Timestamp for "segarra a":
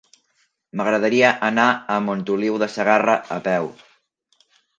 2.77-3.39